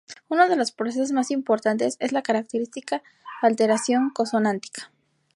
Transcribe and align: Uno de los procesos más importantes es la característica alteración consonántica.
Uno 0.29 0.49
de 0.49 0.55
los 0.55 0.71
procesos 0.71 1.11
más 1.11 1.29
importantes 1.29 1.97
es 1.99 2.11
la 2.11 2.23
característica 2.23 3.03
alteración 3.43 4.09
consonántica. 4.09 4.89